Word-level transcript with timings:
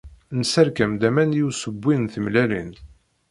Nesserkam-d 0.37 1.01
aman 1.07 1.37
i 1.39 1.43
usewwi 1.47 1.95
n 1.97 2.05
tmellalin. 2.13 2.71